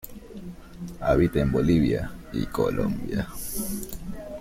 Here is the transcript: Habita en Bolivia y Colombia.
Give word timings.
Habita 1.01 1.41
en 1.41 1.51
Bolivia 1.51 2.11
y 2.33 2.47
Colombia. 2.47 3.27